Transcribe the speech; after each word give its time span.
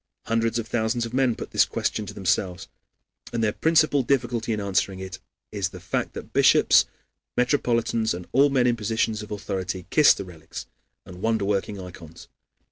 Hundreds 0.25 0.57
of 0.57 0.67
thousands 0.67 1.05
of 1.05 1.13
men 1.13 1.35
put 1.35 1.51
this 1.51 1.63
question 1.63 2.07
to 2.07 2.13
themselves, 2.15 2.67
and 3.31 3.43
their 3.43 3.53
principal 3.53 4.01
difficulty 4.01 4.51
in 4.51 4.59
answering 4.59 4.97
it 4.97 5.19
is 5.51 5.69
the 5.69 5.79
fact 5.79 6.13
that 6.13 6.33
bishops, 6.33 6.85
metropolitans, 7.37 8.15
and 8.15 8.27
all 8.31 8.49
men 8.49 8.65
in 8.65 8.75
positions 8.75 9.21
of 9.21 9.29
authority 9.29 9.85
kiss 9.91 10.15
the 10.15 10.25
relics 10.25 10.65
and 11.05 11.21
wonder 11.21 11.45
working 11.45 11.79
ikons. 11.79 12.29